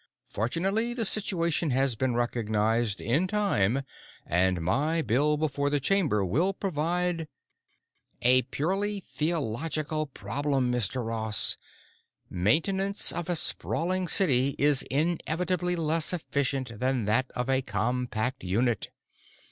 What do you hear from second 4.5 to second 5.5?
my bill